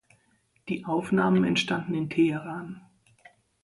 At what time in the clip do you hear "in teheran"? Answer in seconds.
1.93-2.81